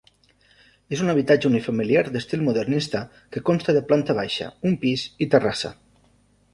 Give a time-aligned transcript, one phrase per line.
[0.95, 3.03] És un habitatge unifamiliar d'estil modernista
[3.37, 5.77] que consta de planta baixa, un pis i terrassa.